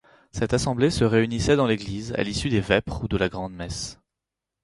Cette 0.31 0.55
assemblée 0.55 0.89
se 0.89 1.03
réunissait 1.03 1.55
dans 1.55 1.67
l'église 1.67 2.11
à 2.13 2.23
l'issue 2.23 2.49
des 2.49 2.59
vêpres 2.59 3.03
ou 3.03 3.07
de 3.07 3.17
la 3.17 3.29
grand-messe. 3.29 3.99